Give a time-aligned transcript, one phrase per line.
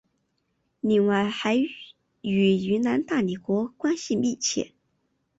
[0.79, 1.57] 另外还
[2.21, 4.71] 与云南大理国关系密切。